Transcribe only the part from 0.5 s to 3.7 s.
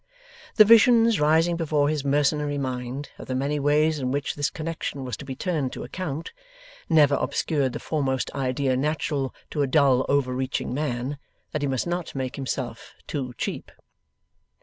The visions rising before his mercenary mind, of the many